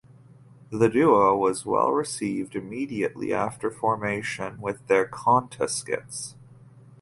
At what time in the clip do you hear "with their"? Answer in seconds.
4.59-5.05